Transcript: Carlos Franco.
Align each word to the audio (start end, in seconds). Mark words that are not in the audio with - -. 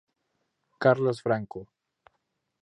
Carlos 0.79 1.21
Franco. 1.21 1.61